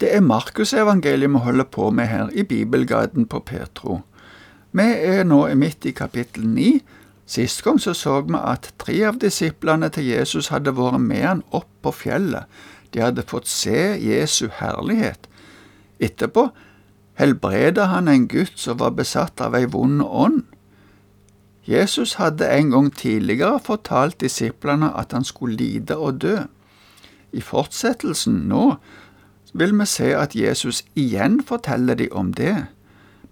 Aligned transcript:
Det 0.00 0.10
er 0.12 0.20
Markusevangeliet 0.20 1.30
vi 1.32 1.38
holder 1.40 1.64
på 1.64 1.90
med 1.90 2.06
her 2.06 2.28
i 2.32 2.42
Bibelguiden 2.42 3.26
på 3.26 3.38
Petro. 3.40 4.00
Vi 4.72 4.84
er 4.84 5.22
nå 5.24 5.46
midt 5.56 5.86
i 5.88 5.92
kapittel 5.96 6.44
9. 6.48 6.80
Sist 7.26 7.62
gang 7.64 7.80
så, 7.80 7.94
så 7.96 8.20
vi 8.20 8.36
at 8.36 8.74
tre 8.78 8.96
av 9.08 9.16
disiplene 9.22 9.88
til 9.88 10.04
Jesus 10.10 10.50
hadde 10.52 10.74
vært 10.76 11.00
med 11.00 11.22
han 11.24 11.40
opp 11.50 11.70
på 11.82 11.94
fjellet. 11.96 12.44
De 12.92 13.00
hadde 13.00 13.24
fått 13.24 13.48
se 13.48 13.96
Jesu 13.96 14.50
herlighet. 14.58 15.30
Etterpå 15.96 16.50
helbreda 17.16 17.88
han 17.88 18.12
en 18.12 18.28
gutt 18.28 18.60
som 18.60 18.76
var 18.84 18.92
besatt 19.00 19.40
av 19.40 19.56
ei 19.56 19.64
vond 19.64 20.04
ånd. 20.04 20.44
Jesus 21.64 22.18
hadde 22.20 22.52
en 22.52 22.70
gang 22.70 22.92
tidligere 22.92 23.64
fortalt 23.64 24.20
disiplene 24.20 24.92
at 24.92 25.16
han 25.16 25.24
skulle 25.24 25.56
lide 25.56 25.96
og 25.96 26.20
dø. 26.20 26.36
I 27.32 27.40
fortsettelsen 27.40 28.44
nå 28.52 28.76
vil 29.58 29.72
vi 29.78 29.86
se 29.88 30.12
at 30.16 30.34
Jesus 30.36 30.82
igjen 30.94 31.40
forteller 31.44 31.96
de 31.96 32.10
om 32.10 32.32
det. 32.32 32.66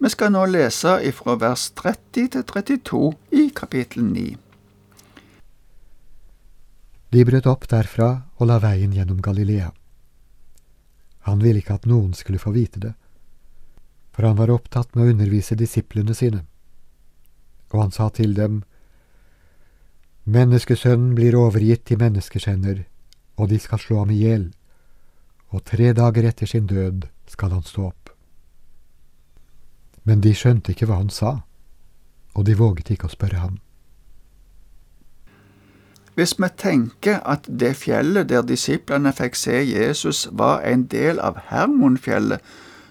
Vi 0.01 0.11
skal 0.11 0.33
nå 0.33 0.47
lese 0.49 0.97
ifra 1.05 1.37
vers 1.41 1.69
30 1.77 2.31
til 2.33 2.45
32 2.45 3.13
i 3.33 3.51
kapittel 3.57 4.05
9. 4.09 4.25
De 7.15 7.25
brøt 7.25 7.47
opp 7.47 7.69
derfra 7.71 8.09
og 8.41 8.49
la 8.51 8.59
veien 8.59 8.93
gjennom 8.93 9.21
Galilea. 9.23 9.71
Han 11.29 11.41
ville 11.41 11.63
ikke 11.63 11.79
at 11.79 11.87
noen 11.87 12.13
skulle 12.17 12.43
få 12.43 12.53
vite 12.57 12.81
det, 12.81 12.95
for 14.13 14.27
han 14.27 14.37
var 14.37 14.53
opptatt 14.53 14.95
med 14.95 15.05
å 15.07 15.15
undervise 15.15 15.57
disiplene 15.57 16.15
sine. 16.15 16.43
Og 17.73 17.81
han 17.85 17.95
sa 17.95 18.09
til 18.11 18.35
dem, 18.37 18.63
Menneskesønnen 20.25 21.13
blir 21.19 21.37
overgitt 21.37 21.85
til 21.85 21.99
menneskers 22.01 22.47
hender, 22.49 22.87
og 23.37 23.51
de 23.51 23.59
skal 23.61 23.81
slå 23.81 23.99
ham 24.01 24.13
i 24.15 24.23
hjel 24.23 24.47
og 25.55 25.63
tre 25.69 25.93
dager 25.95 26.27
etter 26.27 26.51
sin 26.51 26.67
død 26.67 27.07
skal 27.31 27.55
han 27.55 27.63
stå 27.63 27.89
opp. 27.93 28.11
Men 30.05 30.21
de 30.21 30.35
skjønte 30.37 30.75
ikke 30.75 30.89
hva 30.91 30.99
han 30.99 31.13
sa, 31.15 31.39
og 32.35 32.47
de 32.49 32.57
våget 32.59 32.91
ikke 32.91 33.09
å 33.09 33.15
spørre 33.15 33.41
ham. 33.41 33.61
Hvis 36.15 36.37
vi 36.39 36.51
tenker 36.59 37.23
at 37.27 37.47
det 37.49 37.73
fjellet 37.81 38.29
der 38.31 38.45
disiplene 38.47 39.11
fikk 39.15 39.39
se 39.39 39.57
Jesus 39.67 40.29
var 40.31 40.63
en 40.63 40.85
del 40.91 41.19
av 41.19 41.41
Hermonfjellet, 41.49 42.43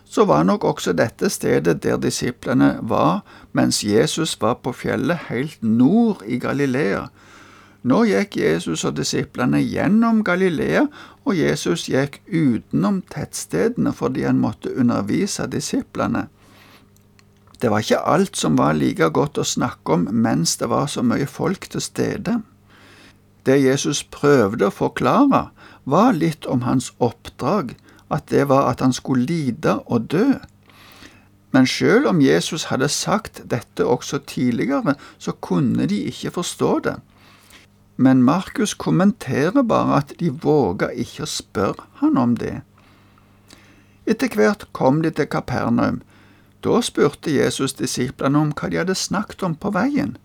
så 0.03 0.25
var 0.29 0.43
nok 0.43 0.65
også 0.67 0.93
dette 0.93 1.29
stedet 1.31 1.79
der 1.83 1.97
disiplene 1.97 2.75
var 2.81 3.23
mens 3.51 3.81
Jesus 3.83 4.35
var 4.41 4.59
på 4.61 4.73
fjellet 4.75 5.29
helt 5.29 5.63
nord 5.63 6.21
i 6.27 6.37
Galilea, 6.37 7.07
nå 7.83 8.05
gikk 8.07 8.37
Jesus 8.39 8.85
og 8.87 8.95
disiplene 8.95 9.59
gjennom 9.59 10.21
Galilea, 10.23 10.85
og 11.27 11.35
Jesus 11.35 11.89
gikk 11.91 12.21
utenom 12.31 13.01
tettstedene 13.11 13.91
fordi 13.95 14.23
han 14.23 14.39
måtte 14.39 14.71
undervise 14.79 15.49
disiplene. 15.51 16.29
Det 17.59 17.71
var 17.71 17.83
ikke 17.83 17.99
alt 18.07 18.39
som 18.39 18.55
var 18.59 18.75
like 18.75 19.07
godt 19.15 19.39
å 19.39 19.47
snakke 19.47 19.97
om 19.97 20.07
mens 20.11 20.55
det 20.59 20.71
var 20.71 20.87
så 20.91 21.03
mye 21.03 21.27
folk 21.27 21.67
til 21.71 21.83
stede. 21.83 22.39
Det 23.43 23.59
Jesus 23.59 24.03
prøvde 24.07 24.67
å 24.67 24.75
forklare, 24.75 25.49
var 25.83 26.15
litt 26.15 26.47
om 26.47 26.63
hans 26.63 26.93
oppdrag, 27.03 27.75
at 28.07 28.29
det 28.31 28.47
var 28.47 28.69
at 28.71 28.79
han 28.83 28.95
skulle 28.95 29.27
lide 29.27 29.81
og 29.91 30.07
dø. 30.11 30.37
Men 31.51 31.67
selv 31.67 32.07
om 32.07 32.21
Jesus 32.23 32.69
hadde 32.71 32.87
sagt 32.87 33.43
dette 33.51 33.83
også 33.83 34.23
tidligere, 34.27 34.95
så 35.19 35.35
kunne 35.35 35.87
de 35.91 36.05
ikke 36.07 36.31
forstå 36.39 36.77
det 36.87 37.01
men 37.95 38.23
Markus 38.23 38.73
kommenterer 38.73 39.63
bare 39.63 39.99
at 40.01 40.13
de 40.19 40.29
våga 40.29 40.89
ikke 40.91 41.25
å 41.25 41.29
spørre 41.29 41.85
han 42.01 42.17
om 42.17 42.35
det. 42.41 42.61
Etter 44.09 44.33
hvert 44.35 44.65
kom 44.73 45.01
de 45.03 45.11
til 45.13 45.29
Kapernaum. 45.29 46.01
Da 46.63 46.79
spurte 46.81 47.31
Jesus 47.31 47.75
disiplene 47.77 48.39
om 48.39 48.51
hva 48.55 48.69
de 48.71 48.79
hadde 48.81 48.95
snakket 48.97 49.43
om 49.43 49.55
på 49.55 49.71
veien. 49.75 50.17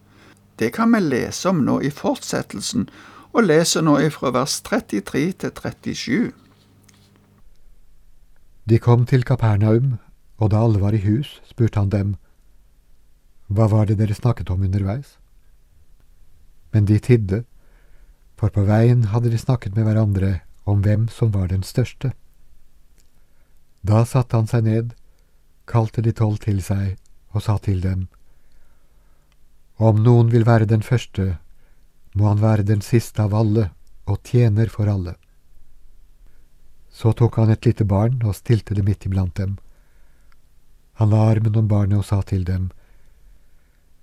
Det 0.59 0.73
kan 0.75 0.91
vi 0.95 1.03
lese 1.05 1.51
om 1.51 1.63
nå 1.67 1.79
i 1.87 1.91
fortsettelsen, 1.91 2.89
og 3.37 3.45
leser 3.45 3.85
nå 3.85 3.99
ifra 4.03 4.33
vers 4.35 4.59
33 4.65 5.25
til 5.43 5.53
37. 5.55 6.33
De 8.69 8.79
kom 8.79 9.05
til 9.07 9.23
Kapernaum, 9.25 9.99
og 10.39 10.51
da 10.51 10.63
alle 10.65 10.81
var 10.81 10.97
i 10.97 11.05
hus, 11.05 11.39
spurte 11.47 11.79
han 11.79 11.93
dem, 11.93 12.17
Hva 13.49 13.69
var 13.71 13.87
det 13.87 13.99
dere 14.01 14.15
snakket 14.15 14.51
om 14.51 14.63
underveis? 14.63 15.17
Men 16.73 16.85
de 16.85 16.99
tidde 16.99 17.45
for 18.39 18.55
på 18.55 18.65
veien 18.69 19.09
hadde 19.13 19.33
de 19.33 19.39
snakket 19.41 19.75
med 19.75 19.89
hverandre 19.89 20.41
om 20.69 20.83
hvem 20.85 21.09
som 21.11 21.33
var 21.35 21.51
den 21.51 21.65
største. 21.67 22.13
Da 23.83 24.05
satte 24.07 24.37
han 24.39 24.47
seg 24.51 24.67
ned, 24.67 24.95
kalte 25.67 26.03
de 26.05 26.13
tolv 26.13 26.39
til 26.45 26.63
seg 26.63 26.97
og 27.35 27.45
sa 27.45 27.59
til 27.59 27.83
dem, 27.83 28.09
Om 29.79 30.03
noen 30.03 30.31
vil 30.31 30.47
være 30.47 30.67
den 30.67 30.83
første, 30.83 31.39
må 32.15 32.29
han 32.29 32.41
være 32.43 32.67
den 32.67 32.81
siste 32.83 33.23
av 33.23 33.35
alle 33.35 33.71
og 34.11 34.25
tjener 34.27 34.67
for 34.73 34.91
alle. 34.91 35.15
Så 36.91 37.13
tok 37.13 37.37
han 37.39 37.53
et 37.55 37.67
lite 37.67 37.85
barn 37.85 38.19
og 38.25 38.35
stilte 38.35 38.75
det 38.75 38.83
midt 38.83 39.07
iblant 39.07 39.37
dem. 39.39 39.59
Han 40.99 41.15
la 41.15 41.29
armen 41.31 41.55
om 41.57 41.69
barnet 41.71 42.01
og 42.01 42.05
sa 42.05 42.23
til 42.23 42.45
dem, 42.45 42.71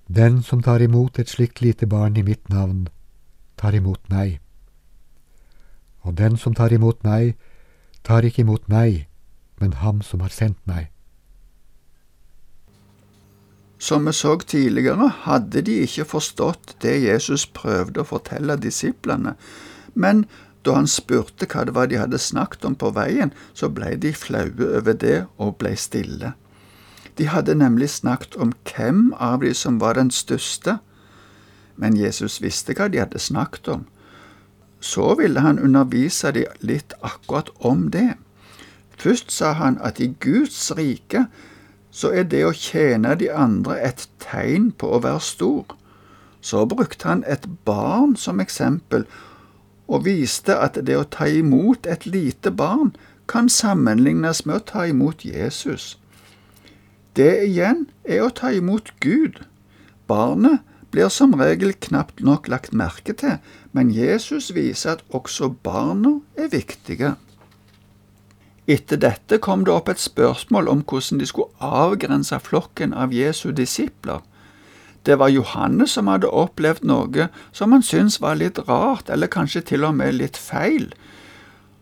Den 0.07 0.44
som 0.44 0.62
tar 0.62 0.79
imot 0.79 1.19
et 1.19 1.29
slikt 1.29 1.62
lite 1.62 1.88
barn 1.88 2.16
i 2.16 2.24
mitt 2.24 2.47
navn, 2.50 2.88
tar 3.57 3.75
imot 3.75 4.01
meg. 4.09 4.39
Og 6.05 6.17
den 6.17 6.38
som 6.38 6.53
tar 6.53 6.73
imot 6.73 7.03
meg, 7.03 7.35
tar 8.03 8.25
ikke 8.25 8.43
imot 8.45 8.67
meg, 8.69 9.07
men 9.59 9.79
ham 9.81 10.01
som 10.05 10.21
har 10.21 10.33
sendt 10.33 10.59
meg. 10.69 10.91
Som 13.77 14.05
vi 14.07 14.13
så 14.13 14.38
tidligere, 14.39 15.09
hadde 15.25 15.61
de 15.65 15.81
ikke 15.83 16.07
forstått 16.15 16.77
det 16.81 16.95
Jesus 17.03 17.45
prøvde 17.45 18.01
å 18.01 18.07
fortelle 18.07 18.55
disiplene, 18.57 19.35
men 19.94 20.25
da 20.65 20.79
han 20.79 20.88
spurte 20.89 21.45
hva 21.45 21.65
det 21.67 21.75
var 21.75 21.91
de 21.91 21.99
hadde 21.99 22.21
snakket 22.21 22.65
om 22.65 22.75
på 22.79 22.89
veien, 22.95 23.33
så 23.53 23.69
ble 23.69 23.94
de 24.01 24.13
flaue 24.17 24.71
over 24.79 24.97
det 24.97 25.25
og 25.38 25.57
ble 25.61 25.75
stille. 25.77 26.33
De 27.15 27.27
hadde 27.29 27.55
nemlig 27.55 27.91
snakket 27.94 28.35
om 28.41 28.51
hvem 28.67 29.11
av 29.21 29.44
de 29.45 29.53
som 29.55 29.77
var 29.79 29.99
den 29.99 30.09
største, 30.11 30.79
men 31.75 31.97
Jesus 31.97 32.41
visste 32.41 32.75
hva 32.75 32.88
de 32.91 33.02
hadde 33.02 33.19
snakket 33.19 33.68
om. 33.68 33.86
Så 34.80 35.16
ville 35.19 35.41
han 35.41 35.59
undervise 35.59 36.31
dem 36.36 36.52
litt 36.62 36.94
akkurat 37.02 37.50
om 37.59 37.90
det. 37.91 38.16
Først 38.97 39.31
sa 39.31 39.53
han 39.59 39.78
at 39.84 40.00
i 40.00 40.13
Guds 40.19 40.72
rike 40.78 41.25
så 41.91 42.12
er 42.12 42.28
det 42.28 42.44
å 42.46 42.56
tjene 42.56 43.16
de 43.16 43.30
andre 43.31 43.78
et 43.88 44.08
tegn 44.19 44.72
på 44.72 44.96
å 44.96 45.02
være 45.03 45.24
stor. 45.24 45.75
Så 46.41 46.66
brukte 46.69 47.08
han 47.08 47.24
et 47.28 47.47
barn 47.66 48.16
som 48.19 48.42
eksempel, 48.44 49.06
og 49.88 50.06
viste 50.06 50.56
at 50.57 50.80
det 50.88 50.97
å 50.97 51.07
ta 51.07 51.28
imot 51.30 51.88
et 51.88 52.06
lite 52.09 52.52
barn 52.52 52.96
kan 53.31 53.50
sammenlignes 53.50 54.44
med 54.46 54.56
å 54.59 54.66
ta 54.72 54.86
imot 54.90 55.25
Jesus. 55.25 55.96
Det 57.16 57.46
igjen 57.46 57.86
er 58.03 58.25
å 58.25 58.34
ta 58.34 58.52
imot 58.52 58.92
Gud. 59.00 59.40
Barnet 60.07 60.62
blir 60.95 61.11
som 61.11 61.35
regel 61.35 61.73
knapt 61.83 62.22
nok 62.23 62.47
lagt 62.47 62.72
merke 62.72 63.13
til, 63.19 63.39
men 63.75 63.91
Jesus 63.91 64.53
viser 64.56 64.95
at 64.95 65.03
også 65.11 65.50
barna 65.63 66.22
er 66.39 66.47
viktige. 66.53 67.16
Etter 68.66 68.97
dette 68.97 69.41
kom 69.44 69.66
det 69.67 69.73
opp 69.75 69.91
et 69.91 70.00
spørsmål 70.00 70.69
om 70.72 70.83
hvordan 70.88 71.19
de 71.19 71.28
skulle 71.28 71.51
avgrense 71.59 72.39
flokken 72.39 72.95
av 72.95 73.13
Jesu 73.13 73.51
disipler. 73.51 74.23
Det 75.06 75.19
var 75.19 75.29
Johannes 75.29 75.94
som 75.94 76.07
hadde 76.09 76.31
opplevd 76.31 76.88
noe 76.88 77.27
som 77.51 77.75
han 77.75 77.83
syntes 77.85 78.22
var 78.23 78.39
litt 78.39 78.57
rart, 78.69 79.12
eller 79.12 79.29
kanskje 79.29 79.62
til 79.67 79.83
og 79.85 79.97
med 80.00 80.16
litt 80.16 80.39
feil. 80.39 80.94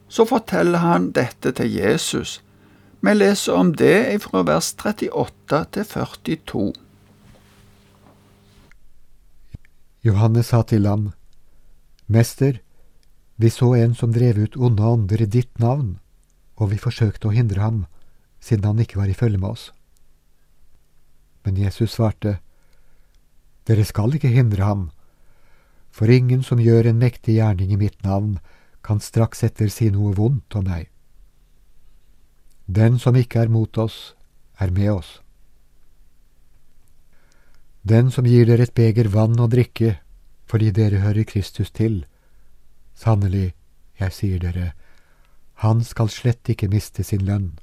Så 0.09 0.25
forteller 0.25 0.81
han 0.81 1.11
dette 1.13 1.53
til 1.53 1.69
Jesus. 1.71 2.41
Vi 2.99 3.13
leser 3.13 3.53
om 3.53 3.75
det 3.77 4.25
fra 4.25 4.41
vers 4.43 4.73
38 4.73 5.63
til 5.71 5.85
42. 5.85 6.82
Johannes 10.03 10.49
sa 10.51 10.63
til 10.67 10.83
ham, 10.83 11.13
Mester, 12.11 12.57
vi 13.39 13.49
så 13.49 13.69
en 13.79 13.93
som 13.95 14.11
drev 14.11 14.41
ut 14.43 14.57
onde 14.59 14.83
ånder 14.83 15.21
i 15.23 15.29
ditt 15.31 15.59
navn, 15.63 15.95
og 16.59 16.73
vi 16.73 16.81
forsøkte 16.81 17.29
å 17.29 17.35
hindre 17.35 17.63
ham, 17.63 17.85
siden 18.43 18.67
han 18.67 18.83
ikke 18.83 18.99
var 18.99 19.07
i 19.07 19.15
følge 19.15 19.39
med 19.39 19.55
oss. 19.55 19.69
Men 21.47 21.55
Jesus 21.55 21.95
svarte, 21.95 22.41
Dere 23.63 23.87
skal 23.87 24.11
ikke 24.19 24.27
hindre 24.27 24.67
ham, 24.67 24.83
for 25.87 26.11
ingen 26.11 26.43
som 26.43 26.59
gjør 26.59 26.91
en 26.91 26.99
mektig 26.99 27.37
gjerning 27.37 27.71
i 27.71 27.79
mitt 27.79 28.03
navn, 28.03 28.41
kan 28.83 28.99
straks 28.99 29.45
etter 29.47 29.71
si 29.71 29.87
noe 29.87 30.11
vondt 30.17 30.59
om 30.59 30.67
meg. 30.67 30.89
Den 32.67 32.99
som 32.99 33.15
ikke 33.15 33.45
er 33.45 33.51
mot 33.51 33.77
oss, 33.79 34.17
er 34.59 34.75
med 34.75 34.91
oss. 34.99 35.22
Den 37.83 38.11
som 38.11 38.25
gir 38.25 38.47
dere 38.47 38.63
et 38.63 38.75
beger 38.75 39.11
vann 39.11 39.35
å 39.39 39.49
drikke 39.51 39.97
fordi 40.47 40.71
dere 40.71 41.01
hører 41.03 41.25
Kristus 41.27 41.71
til. 41.71 42.03
Sannelig, 42.95 43.53
jeg 43.99 44.13
sier 44.13 44.39
dere, 44.39 44.73
han 45.63 45.83
skal 45.83 46.11
slett 46.11 46.49
ikke 46.49 46.69
miste 46.71 47.03
sin 47.03 47.25
lønn. 47.25 47.53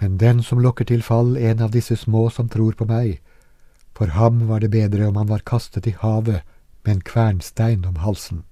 Men 0.00 0.16
den 0.18 0.42
som 0.42 0.60
lokker 0.60 0.88
til 0.88 1.02
fall 1.04 1.36
en 1.36 1.60
av 1.60 1.72
disse 1.76 1.96
små 1.96 2.28
som 2.32 2.48
tror 2.48 2.76
på 2.76 2.88
meg, 2.88 3.20
for 3.96 4.12
ham 4.16 4.46
var 4.48 4.60
det 4.64 4.72
bedre 4.72 5.08
om 5.08 5.16
han 5.20 5.28
var 5.28 5.44
kastet 5.44 5.86
i 5.86 5.96
havet 5.96 6.40
med 6.84 6.94
en 6.94 7.02
kvernstein 7.04 7.84
om 7.84 8.00
halsen. 8.00 8.44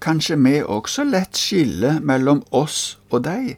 Kanskje 0.00 0.36
vi 0.40 0.62
også 0.62 1.04
lett 1.04 1.36
skiller 1.36 2.00
mellom 2.00 2.42
oss 2.50 2.98
og 3.10 3.24
deg. 3.24 3.56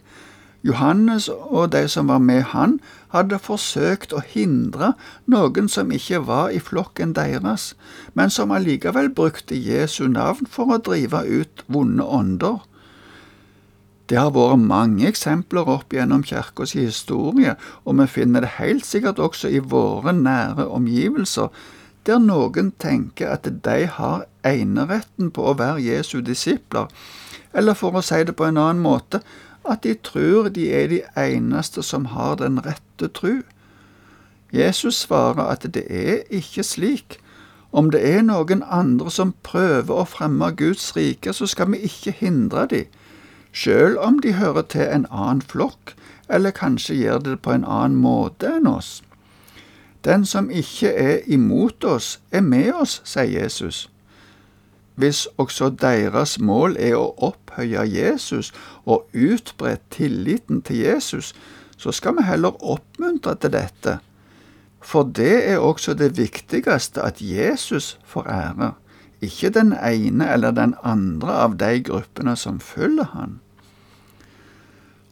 Johannes 0.66 1.28
og 1.28 1.72
de 1.72 1.86
som 1.88 2.10
var 2.10 2.18
med 2.18 2.42
han, 2.54 2.80
hadde 3.14 3.38
forsøkt 3.40 4.12
å 4.12 4.22
hindre 4.24 4.92
noen 5.30 5.68
som 5.72 5.92
ikke 5.94 6.20
var 6.28 6.52
i 6.52 6.60
flokken 6.60 7.14
deres, 7.16 7.72
men 8.14 8.32
som 8.32 8.52
allikevel 8.52 9.10
brukte 9.14 9.56
Jesu 9.56 10.06
navn 10.12 10.48
for 10.50 10.74
å 10.74 10.82
drive 10.82 11.24
ut 11.24 11.64
vonde 11.66 12.04
ånder. 12.04 12.60
Det 14.08 14.16
har 14.16 14.32
vært 14.32 14.64
mange 14.64 15.04
eksempler 15.08 15.68
opp 15.68 15.92
gjennom 15.92 16.22
kirkas 16.24 16.72
historie, 16.76 17.56
og 17.84 17.98
vi 18.00 18.06
finner 18.08 18.44
det 18.44 18.56
helt 18.56 18.86
sikkert 18.88 19.20
også 19.20 19.50
i 19.52 19.60
våre 19.60 20.14
nære 20.16 20.64
omgivelser, 20.72 21.52
der 22.08 22.22
noen 22.24 22.70
tenker 22.80 23.34
at 23.34 23.44
de 23.64 23.82
har 23.98 24.24
eneretten 24.48 25.28
på 25.34 25.50
å 25.50 25.56
være 25.58 25.84
Jesu 25.84 26.22
disipler, 26.24 26.88
eller 27.52 27.76
for 27.76 27.96
å 27.96 28.04
si 28.04 28.22
det 28.24 28.36
på 28.36 28.48
en 28.48 28.60
annen 28.60 28.80
måte, 28.80 29.20
at 29.70 29.84
de 29.84 29.94
tror 29.94 30.48
de 30.48 30.68
er 30.72 30.88
de 30.88 31.00
eneste 31.16 31.82
som 31.82 32.08
har 32.14 32.36
den 32.40 32.60
rette 32.64 33.08
tru. 33.08 33.42
Jesus 34.52 35.04
svarer 35.04 35.44
at 35.44 35.66
det 35.74 35.84
er 35.90 36.22
ikke 36.30 36.62
slik. 36.62 37.18
Om 37.72 37.90
det 37.90 38.00
er 38.08 38.22
noen 38.24 38.62
andre 38.64 39.10
som 39.12 39.34
prøver 39.44 39.92
å 39.92 40.06
fremme 40.08 40.48
Guds 40.56 40.94
rike, 40.96 41.32
så 41.36 41.46
skal 41.46 41.74
vi 41.74 41.82
ikke 41.84 42.16
hindre 42.16 42.64
de, 42.70 42.84
sjøl 43.52 43.98
om 44.00 44.22
de 44.24 44.32
hører 44.38 44.64
til 44.72 44.88
en 44.88 45.04
annen 45.10 45.44
flokk, 45.44 45.92
eller 46.32 46.56
kanskje 46.56 46.96
gjør 46.96 47.20
det 47.26 47.36
på 47.44 47.52
en 47.52 47.68
annen 47.68 48.00
måte 48.00 48.54
enn 48.56 48.70
oss. 48.70 49.02
Den 50.04 50.24
som 50.24 50.48
ikke 50.48 50.94
er 50.96 51.20
imot 51.26 51.84
oss, 51.84 52.16
er 52.32 52.40
med 52.40 52.72
oss, 52.72 53.02
sier 53.04 53.42
Jesus 53.42 53.88
hvis 54.98 55.28
også 55.38 55.70
deres 55.78 56.38
mål 56.42 56.74
er 56.78 56.96
å 56.98 57.12
opphøye 57.22 57.84
Jesus 57.86 58.50
og 58.82 59.06
utbre 59.14 59.76
tilliten 59.94 60.62
til 60.66 60.82
Jesus, 60.82 61.34
så 61.78 61.94
skal 61.94 62.16
vi 62.18 62.26
heller 62.26 62.58
oppmuntre 62.58 63.36
til 63.38 63.54
dette. 63.54 63.98
For 64.82 65.06
det 65.06 65.36
er 65.52 65.62
også 65.62 65.94
det 65.94 66.16
viktigste 66.18 67.02
at 67.02 67.22
Jesus 67.22 67.98
får 68.06 68.26
ære, 68.26 68.72
ikke 69.22 69.50
den 69.54 69.72
ene 69.72 70.32
eller 70.32 70.50
den 70.54 70.74
andre 70.82 71.42
av 71.46 71.58
de 71.58 71.78
gruppene 71.82 72.34
som 72.36 72.58
følger 72.60 73.10
han. 73.14 73.38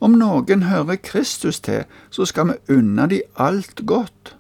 Om 0.01 0.19
noen 0.19 0.67
hører 0.67 0.99
Kristus 1.03 1.61
til, 1.61 1.87
så 2.11 2.27
skal 2.27 2.51
vi 2.51 2.75
unne 2.77 3.07
de 3.11 3.23
alt 3.39 3.87
godt. 3.87 4.36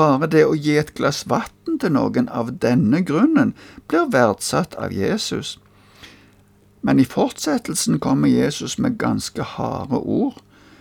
Bare 0.00 0.30
det 0.32 0.46
å 0.48 0.54
gi 0.56 0.78
et 0.80 0.94
glass 0.96 1.26
vann 1.28 1.76
til 1.80 1.92
noen 1.92 2.30
av 2.32 2.54
denne 2.62 3.02
grunnen 3.04 3.50
blir 3.90 4.06
verdsatt 4.14 4.76
av 4.80 4.94
Jesus. 4.96 5.58
Men 6.80 7.02
i 7.02 7.04
fortsettelsen 7.04 7.98
kommer 8.00 8.32
Jesus 8.32 8.78
med 8.78 8.96
ganske 9.02 9.44
harde 9.44 10.00
ord. 10.00 10.38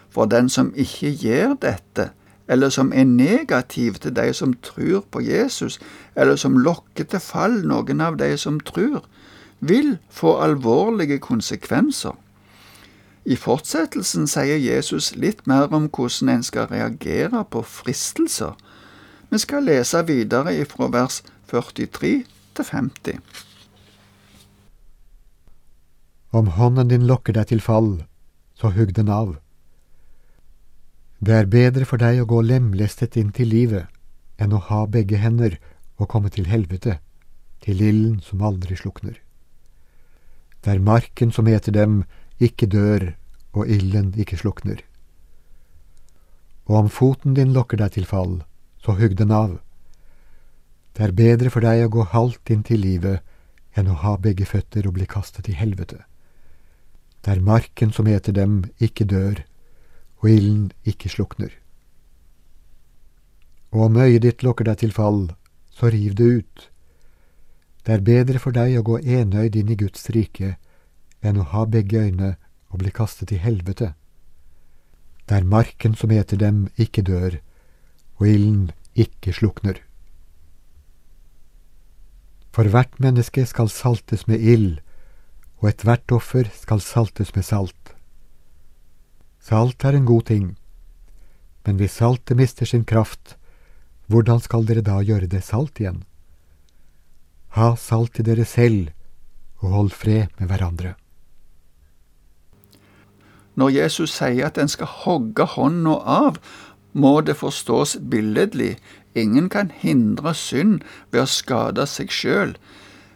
For 0.09 0.29
den 0.31 0.47
som 0.49 0.71
ikke 0.71 1.11
gjør 1.11 1.57
dette, 1.65 2.05
eller 2.47 2.71
som 2.73 2.93
er 2.95 3.09
negativ 3.09 3.99
til 4.01 4.15
de 4.15 4.31
som 4.33 4.55
tror 4.65 5.03
på 5.11 5.21
Jesus, 5.21 5.77
eller 6.15 6.39
som 6.39 6.55
lokker 6.57 7.11
til 7.11 7.21
fall 7.21 7.59
noen 7.67 8.01
av 8.01 8.17
de 8.17 8.31
som 8.39 8.61
tror, 8.71 9.03
vil 9.59 9.97
få 10.09 10.37
alvorlige 10.39 11.19
konsekvenser. 11.19 12.15
I 13.27 13.35
fortsettelsen 13.35 14.31
sier 14.31 14.57
Jesus 14.57 15.11
litt 15.19 15.43
mer 15.45 15.67
om 15.75 15.91
hvordan 15.91 16.37
en 16.37 16.47
skal 16.47 16.71
reagere 16.71 17.43
på 17.51 17.67
fristelser 17.67 18.55
vi 19.29 19.39
skal 19.39 19.65
lese 19.65 20.01
videre 20.07 20.55
ifra 20.57 20.89
vers 20.93 21.21
43 21.51 22.13
til 22.55 22.65
50. 22.65 23.19
Om 26.31 26.47
hånden 26.57 26.89
din 26.89 27.07
lokker 27.09 27.33
deg 27.33 27.49
til 27.49 27.61
fall, 27.61 28.03
så 28.53 28.73
hugg 28.73 28.93
den 28.97 29.09
av. 29.09 29.37
Det 31.19 31.35
er 31.35 31.49
bedre 31.51 31.85
for 31.89 32.01
deg 32.01 32.21
å 32.21 32.27
gå 32.29 32.41
lemlestet 32.45 33.17
inn 33.19 33.31
til 33.35 33.49
livet 33.51 33.89
enn 34.39 34.53
å 34.55 34.61
ha 34.69 34.85
begge 34.87 35.19
hender 35.19 35.57
og 35.99 36.07
komme 36.11 36.29
til 36.31 36.47
helvete, 36.47 36.99
til 37.59 37.81
ilden 37.81 38.19
som 38.23 38.43
aldri 38.45 38.77
slukner. 38.79 39.17
Det 40.63 40.75
er 40.75 40.83
marken 40.83 41.31
som 41.35 41.47
eter 41.47 41.75
dem, 41.75 42.03
ikke 42.39 42.69
dør 42.71 43.11
og 43.51 43.67
ilden 43.67 44.13
ikke 44.19 44.39
slukner. 44.39 44.79
Og 46.69 46.85
om 46.85 46.89
foten 46.93 47.35
din 47.35 47.51
lokker 47.55 47.81
deg 47.81 47.97
til 47.97 48.07
fall, 48.07 48.39
så 48.83 48.95
hugg 48.99 49.17
den 49.17 49.31
av. 49.31 49.59
Det 50.95 51.05
er 51.05 51.15
bedre 51.15 51.51
for 51.53 51.63
deg 51.63 51.85
å 51.85 51.91
gå 51.93 52.05
halvt 52.13 52.51
inn 52.53 52.63
til 52.67 52.81
livet 52.83 53.23
enn 53.77 53.91
å 53.91 53.99
ha 54.03 54.15
begge 54.17 54.47
føtter 54.49 54.87
og 54.87 54.97
bli 54.97 55.07
kastet 55.07 55.49
i 55.49 55.55
helvete, 55.55 56.01
der 57.23 57.43
marken 57.43 57.93
som 57.95 58.07
eter 58.07 58.35
dem, 58.35 58.63
ikke 58.79 59.05
dør, 59.05 59.43
og 60.19 60.29
ilden 60.29 60.71
ikke 60.87 61.11
slukner. 61.11 61.53
Og 63.71 63.85
om 63.85 63.99
øyet 64.01 64.23
ditt 64.25 64.43
lokker 64.43 64.67
deg 64.67 64.81
til 64.81 64.91
fall, 64.95 65.29
så 65.71 65.91
riv 65.93 66.15
det 66.17 66.29
ut. 66.41 66.69
Det 67.85 67.93
er 67.95 68.05
bedre 68.05 68.39
for 68.41 68.55
deg 68.55 68.75
å 68.79 68.85
gå 68.85 68.97
enøyd 68.99 69.55
inn 69.55 69.71
i 69.71 69.77
Guds 69.79 70.09
rike 70.15 70.57
enn 71.23 71.39
å 71.39 71.47
ha 71.53 71.65
begge 71.69 72.01
øyne 72.07 72.35
og 72.69 72.81
bli 72.81 72.91
kastet 72.93 73.31
i 73.31 73.39
helvete, 73.41 73.93
der 75.29 75.45
marken 75.45 75.95
som 75.95 76.11
eter 76.11 76.37
dem, 76.41 76.67
ikke 76.77 77.03
dør, 77.05 77.37
og 78.19 78.27
ilden 78.27 78.69
ikke 78.99 79.33
slukner. 79.33 79.79
For 82.51 82.67
hvert 82.67 82.99
menneske 82.99 83.45
skal 83.47 83.71
saltes 83.71 84.27
med 84.27 84.43
ild, 84.43 84.79
og 85.59 85.71
ethvert 85.71 86.11
offer 86.11 86.49
skal 86.55 86.81
saltes 86.83 87.33
med 87.35 87.45
salt. 87.47 87.93
Salt 89.39 89.83
er 89.85 89.95
en 89.95 90.07
god 90.07 90.27
ting, 90.31 90.57
men 91.65 91.79
hvis 91.79 91.99
saltet 91.99 92.37
mister 92.37 92.67
sin 92.67 92.85
kraft, 92.85 93.37
hvordan 94.09 94.41
skal 94.43 94.65
dere 94.65 94.83
da 94.83 94.99
gjøre 95.05 95.29
det 95.29 95.43
salt 95.45 95.79
igjen? 95.79 96.03
Ha 97.55 97.75
salt 97.79 98.19
i 98.19 98.25
dere 98.25 98.45
selv, 98.45 98.89
og 99.59 99.75
hold 99.75 99.91
fred 99.93 100.33
med 100.39 100.49
hverandre. 100.49 100.95
Når 103.59 103.73
Jesus 103.75 104.13
sier 104.15 104.47
at 104.47 104.57
en 104.61 104.71
skal 104.71 104.87
hogge 105.03 105.45
hånda 105.55 105.97
av, 105.99 106.37
må 106.99 107.19
det 107.21 107.37
forstås 107.39 107.97
billedlig. 108.11 108.77
Ingen 109.15 109.49
kan 109.49 109.71
hindre 109.71 110.33
synd 110.37 110.83
ved 111.11 111.23
å 111.23 111.29
skade 111.29 111.87
seg 111.89 112.13
sjøl, 112.13 112.53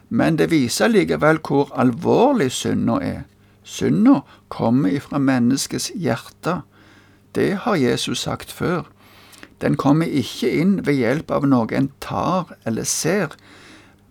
men 0.09 0.37
det 0.39 0.49
viser 0.51 0.91
likevel 0.91 1.39
hvor 1.45 1.71
alvorlig 1.79 2.51
synda 2.53 2.99
er. 3.03 3.21
Synda 3.63 4.21
kommer 4.49 4.91
ifra 4.91 5.19
menneskets 5.19 5.91
hjerte. 5.95 6.61
Det 7.35 7.53
har 7.63 7.79
Jesus 7.79 8.25
sagt 8.25 8.51
før. 8.51 8.83
Den 9.63 9.77
kommer 9.79 10.05
ikke 10.05 10.49
inn 10.51 10.79
ved 10.85 10.99
hjelp 10.99 11.31
av 11.31 11.45
noe 11.47 11.71
en 11.77 11.87
tar 12.03 12.51
eller 12.67 12.87
ser, 12.89 13.31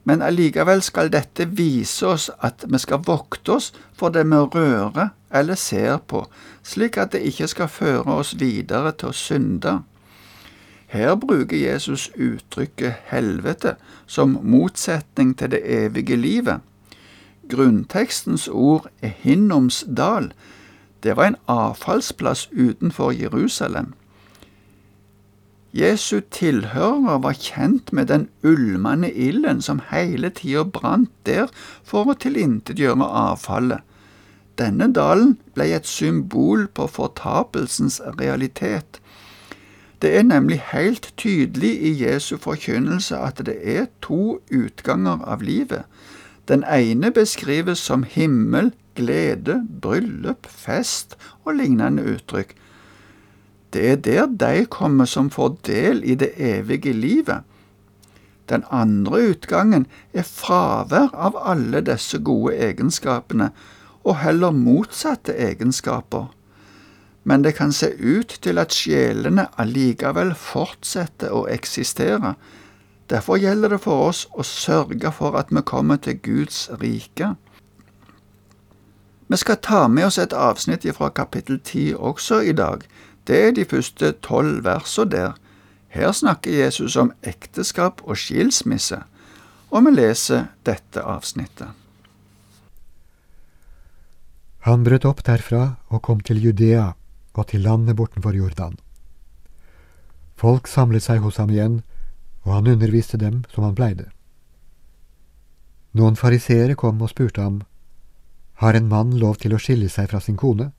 men 0.08 0.24
allikevel 0.24 0.80
skal 0.82 1.12
dette 1.12 1.46
vise 1.58 2.06
oss 2.08 2.30
at 2.42 2.64
vi 2.66 2.80
skal 2.82 3.04
vokte 3.06 3.58
oss 3.58 3.68
for 3.94 4.14
det 4.14 4.24
vi 4.30 4.40
rører 4.54 5.12
eller 5.30 5.58
ser 5.60 6.00
på, 6.08 6.24
slik 6.62 6.96
at 6.96 7.12
det 7.12 7.22
ikke 7.26 7.48
skal 7.50 7.68
føre 7.68 8.18
oss 8.22 8.34
videre 8.40 8.92
til 8.92 9.10
å 9.10 9.16
synde. 9.16 9.78
Her 10.92 11.14
bruker 11.16 11.56
Jesus 11.56 12.10
uttrykket 12.20 13.08
helvete 13.08 13.76
som 14.06 14.38
motsetning 14.42 15.32
til 15.38 15.54
det 15.54 15.62
evige 15.64 16.16
livet. 16.16 16.60
Grunntekstens 17.48 18.48
ord 18.48 18.90
er 19.02 19.14
Hinnoms 19.22 19.84
dal. 19.96 20.32
Det 21.02 21.16
var 21.16 21.32
en 21.32 21.40
avfallsplass 21.48 22.50
utenfor 22.52 23.10
Jerusalem. 23.10 23.94
Jesu 25.72 26.20
tilhører 26.30 27.18
var 27.24 27.32
kjent 27.40 27.92
med 27.92 28.06
den 28.12 28.28
ulmende 28.44 29.08
ilden 29.12 29.62
som 29.62 29.80
hele 29.88 30.28
tida 30.30 30.66
brant 30.68 31.10
der 31.26 31.48
for 31.84 32.04
å 32.12 32.14
tilintetgjøre 32.20 33.08
avfallet. 33.08 33.80
Denne 34.58 34.92
dalen 34.92 35.38
ble 35.54 35.70
et 35.72 35.86
symbol 35.88 36.66
på 36.68 36.86
fortapelsens 36.86 38.00
realitet. 38.20 39.00
Det 40.02 40.16
er 40.18 40.22
nemlig 40.26 40.58
helt 40.72 41.12
tydelig 41.16 41.70
i 41.82 41.92
Jesu 42.04 42.36
forkynnelse 42.36 43.16
at 43.16 43.40
det 43.46 43.56
er 43.62 43.86
to 44.02 44.40
utganger 44.50 45.22
av 45.24 45.42
livet. 45.46 45.86
Den 46.48 46.64
ene 46.66 47.12
beskrives 47.14 47.78
som 47.78 48.02
himmel, 48.02 48.72
glede, 48.94 49.62
bryllup, 49.80 50.46
fest 50.46 51.16
og 51.44 51.54
lignende 51.54 52.02
uttrykk. 52.02 52.56
Det 53.72 53.84
er 53.90 53.96
der 53.96 54.26
de 54.26 54.66
kommer 54.66 55.04
som 55.08 55.30
får 55.30 55.56
del 55.66 56.02
i 56.04 56.14
det 56.14 56.32
evige 56.36 56.92
livet. 56.92 57.46
Den 58.48 58.64
andre 58.70 59.22
utgangen 59.30 59.86
er 60.12 60.26
fravær 60.26 61.14
av 61.14 61.38
alle 61.40 61.80
disse 61.80 62.18
gode 62.18 62.58
egenskapene, 62.58 63.52
og 64.04 64.18
heller 64.22 64.50
motsatte 64.50 65.34
egenskaper. 65.34 66.30
Men 67.24 67.44
det 67.44 67.54
kan 67.54 67.72
se 67.72 67.92
ut 67.98 68.38
til 68.42 68.58
at 68.58 68.74
sjelene 68.74 69.46
allikevel 69.58 70.34
fortsetter 70.34 71.30
å 71.30 71.46
eksistere. 71.50 72.34
Derfor 73.10 73.38
gjelder 73.38 73.76
det 73.76 73.82
for 73.84 74.08
oss 74.08 74.24
å 74.32 74.42
sørge 74.46 75.12
for 75.14 75.38
at 75.38 75.52
vi 75.54 75.62
kommer 75.62 76.00
til 76.02 76.18
Guds 76.18 76.68
rike. 76.80 77.34
Vi 79.28 79.36
skal 79.36 79.60
ta 79.62 79.86
med 79.88 80.06
oss 80.10 80.18
et 80.18 80.32
avsnitt 80.32 80.86
fra 80.96 81.08
kapittel 81.08 81.60
ti 81.64 81.92
også 81.94 82.40
i 82.40 82.52
dag. 82.52 82.82
Det 83.26 83.38
er 83.38 83.54
de 83.56 83.64
første 83.64 84.12
tolv 84.24 84.64
versene 84.64 85.10
der. 85.10 85.38
Her 85.92 86.12
snakker 86.12 86.50
Jesus 86.50 86.96
om 86.96 87.12
ekteskap 87.22 88.00
og 88.04 88.16
skilsmisse, 88.16 89.02
og 89.70 89.84
vi 89.84 89.92
leser 89.92 90.48
dette 90.66 91.04
avsnittet. 91.04 91.81
Han 94.62 94.84
brøt 94.86 95.04
opp 95.08 95.24
derfra 95.26 95.62
og 95.90 96.02
kom 96.06 96.20
til 96.22 96.38
Judea 96.38 96.92
og 97.34 97.48
til 97.50 97.64
landet 97.66 97.96
bortenfor 97.98 98.36
Jordan. 98.36 98.76
Folk 100.38 100.68
samlet 100.70 101.02
seg 101.02 101.22
hos 101.24 101.40
ham 101.42 101.50
igjen, 101.50 101.80
og 102.46 102.54
han 102.54 102.70
underviste 102.74 103.18
dem 103.18 103.42
som 103.50 103.66
han 103.66 103.74
pleide. 103.78 104.06
Noen 105.98 106.16
fariseere 106.16 106.76
kom 106.78 107.02
og 107.02 107.10
spurte 107.10 107.42
ham, 107.42 107.62
Har 108.62 108.74
en 108.74 108.88
mann 108.88 109.16
lov 109.18 109.40
til 109.42 109.54
å 109.54 109.58
skille 109.58 109.88
seg 109.90 110.10
fra 110.10 110.20
sin 110.20 110.36
kone? 110.36 110.70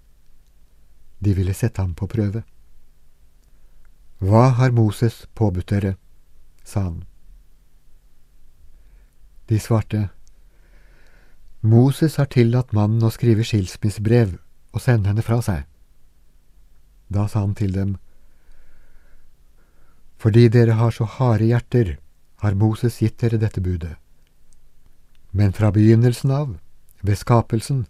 De 1.20 1.34
ville 1.36 1.54
sette 1.54 1.82
ham 1.82 1.94
på 1.94 2.08
prøve. 2.08 2.44
Hva 4.24 4.54
har 4.56 4.72
Moses 4.72 5.26
påbudt 5.36 5.68
dere? 5.68 5.98
sa 6.64 6.86
han. 6.88 7.04
De 9.52 9.60
svarte, 9.60 10.10
Moses 11.66 12.18
har 12.20 12.28
tillatt 12.28 12.74
mannen 12.76 13.06
å 13.08 13.10
skrive 13.16 13.46
skilsmissebrev 13.48 14.34
og 14.76 14.82
sende 14.84 15.08
henne 15.08 15.24
fra 15.24 15.38
seg. 15.40 15.62
Da 17.08 17.24
sa 17.32 17.40
han 17.46 17.54
til 17.56 17.72
dem, 17.72 17.94
Fordi 20.20 20.50
dere 20.52 20.76
har 20.76 20.92
så 20.92 21.08
harde 21.08 21.46
hjerter, 21.48 21.98
har 22.44 22.56
Moses 22.60 23.00
gitt 23.00 23.16
dere 23.20 23.40
dette 23.40 23.62
budet. 23.64 23.96
Men 25.32 25.56
fra 25.56 25.72
begynnelsen 25.72 26.32
av, 26.32 26.58
ved 27.02 27.16
skapelsen, 27.16 27.86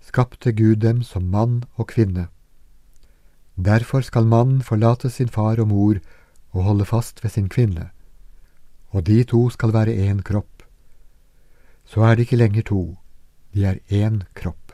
skapte 0.00 0.50
Gud 0.52 0.82
dem 0.82 1.02
som 1.02 1.30
mann 1.30 1.62
og 1.76 1.88
kvinne. 1.94 2.26
Derfor 3.54 4.02
skal 4.02 4.26
mannen 4.26 4.62
forlate 4.62 5.10
sin 5.10 5.28
far 5.28 5.62
og 5.62 5.68
mor 5.68 6.00
og 6.50 6.62
holde 6.62 6.84
fast 6.84 7.22
ved 7.22 7.30
sin 7.30 7.48
kvinne, 7.48 7.90
og 8.90 9.06
de 9.06 9.22
to 9.22 9.48
skal 9.50 9.72
være 9.72 9.94
én 9.94 10.22
kropp. 10.22 10.66
Så 11.86 12.02
er 12.02 12.16
det 12.16 12.26
ikke 12.26 12.42
lenger 12.42 12.62
to, 12.62 12.82
de 13.54 13.64
er 13.64 13.78
én 13.88 14.22
kropp. 14.34 14.72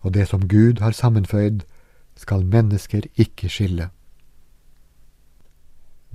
Og 0.00 0.14
det 0.14 0.28
som 0.28 0.48
Gud 0.48 0.80
har 0.80 0.90
sammenføyd, 0.90 1.60
skal 2.16 2.44
mennesker 2.44 3.00
ikke 3.16 3.48
skille. 3.48 3.90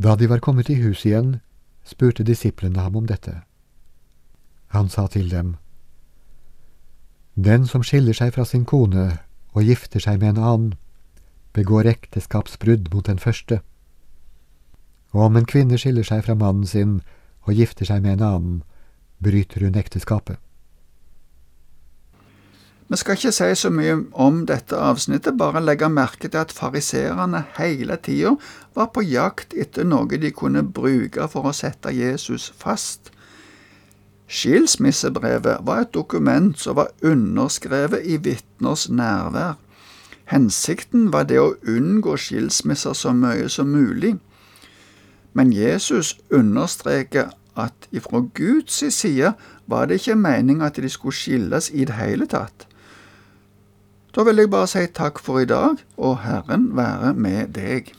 Da 0.04 0.16
de 0.16 0.30
var 0.30 0.40
kommet 0.40 0.70
i 0.70 0.82
huset 0.82 1.06
igjen, 1.06 1.36
spurte 1.84 2.24
disiplene 2.24 2.80
ham 2.80 2.96
om 2.96 3.08
dette. 3.08 3.42
Han 4.68 4.90
sa 4.90 5.08
til 5.08 5.32
dem, 5.32 5.56
Den 7.36 7.68
som 7.68 7.84
skiller 7.84 8.14
seg 8.14 8.34
fra 8.34 8.46
sin 8.46 8.66
kone 8.66 9.18
og 9.52 9.64
gifter 9.64 10.00
seg 10.00 10.20
med 10.20 10.30
en 10.30 10.44
annen, 10.44 10.74
begår 11.54 11.88
ekteskapsbrudd 11.88 12.94
mot 12.94 13.06
den 13.06 13.20
første. 13.20 13.60
Og 15.12 15.22
om 15.22 15.36
en 15.36 15.46
kvinne 15.46 15.78
skiller 15.78 16.04
seg 16.04 16.24
fra 16.24 16.36
mannen 16.36 16.68
sin 16.68 17.02
og 17.44 17.54
gifter 17.54 17.86
seg 17.86 18.02
med 18.04 18.18
en 18.18 18.28
annen, 18.28 18.64
bryter 19.24 19.64
hun 19.64 19.76
ekteskapet. 19.76 20.40
Vi 22.88 22.98
skal 23.02 23.18
ikke 23.18 23.32
si 23.34 23.48
så 23.58 23.72
mye 23.74 23.96
om 24.14 24.44
dette 24.46 24.78
avsnittet, 24.78 25.40
bare 25.40 25.64
legge 25.64 25.88
merke 25.90 26.30
til 26.30 26.38
at 26.38 26.52
fariseerne 26.54 27.42
hele 27.58 27.98
tida 27.98 28.36
var 28.78 28.92
på 28.94 29.02
jakt 29.02 29.56
etter 29.58 29.88
noe 29.90 30.20
de 30.22 30.30
kunne 30.30 30.62
bruke 30.62 31.26
for 31.32 31.50
å 31.50 31.54
sette 31.58 31.90
Jesus 31.96 32.52
fast. 32.62 33.10
Skilsmissebrevet 34.30 35.66
var 35.66 35.82
et 35.82 35.94
dokument 35.98 36.54
som 36.62 36.78
var 36.78 36.94
underskrevet 37.02 38.06
i 38.06 38.20
vitners 38.22 38.86
nærvær. 38.90 39.58
Hensikten 40.30 41.10
var 41.14 41.26
det 41.30 41.42
å 41.42 41.56
unngå 41.66 42.16
skilsmisser 42.22 42.94
så 42.94 43.14
mye 43.18 43.50
som 43.50 43.74
mulig. 43.74 44.16
Men 45.34 45.54
Jesus 45.54 46.16
understreker 46.30 47.34
at 47.58 47.90
ifra 47.92 48.22
Guds 48.38 48.78
side 48.94 49.34
var 49.66 49.90
det 49.90 50.02
ikke 50.02 50.22
meningen 50.22 50.66
at 50.66 50.78
de 50.78 50.90
skulle 50.90 51.18
skilles 51.18 51.70
i 51.74 51.86
det 51.86 51.98
hele 51.98 52.30
tatt. 52.30 52.68
Da 54.16 54.24
vil 54.24 54.40
jeg 54.40 54.48
bare 54.48 54.68
si 54.72 54.82
takk 54.96 55.18
for 55.20 55.42
i 55.44 55.48
dag, 55.50 55.82
og 56.00 56.22
Herren 56.24 56.70
være 56.78 57.10
med 57.20 57.50
deg. 57.58 57.90